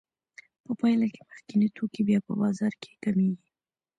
په 0.63 0.71
پایله 0.79 1.07
کې 1.13 1.21
مخکیني 1.29 1.67
توکي 1.75 2.01
بیا 2.07 2.19
په 2.27 2.33
بازار 2.41 2.73
کې 2.81 2.91
کمېږي 3.03 3.49